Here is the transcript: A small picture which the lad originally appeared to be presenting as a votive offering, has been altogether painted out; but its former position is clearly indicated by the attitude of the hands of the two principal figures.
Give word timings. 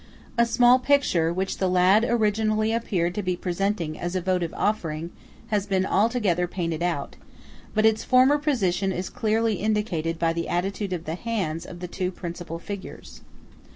A 0.35 0.47
small 0.47 0.79
picture 0.79 1.31
which 1.31 1.59
the 1.59 1.69
lad 1.69 2.03
originally 2.03 2.73
appeared 2.73 3.13
to 3.13 3.21
be 3.21 3.35
presenting 3.35 3.99
as 3.99 4.15
a 4.15 4.21
votive 4.21 4.51
offering, 4.57 5.11
has 5.49 5.67
been 5.67 5.85
altogether 5.85 6.47
painted 6.47 6.81
out; 6.81 7.17
but 7.75 7.85
its 7.85 8.03
former 8.03 8.39
position 8.39 8.91
is 8.91 9.11
clearly 9.11 9.57
indicated 9.57 10.17
by 10.17 10.33
the 10.33 10.49
attitude 10.49 10.91
of 10.91 11.05
the 11.05 11.13
hands 11.13 11.67
of 11.67 11.81
the 11.81 11.87
two 11.87 12.11
principal 12.11 12.57
figures. 12.57 13.21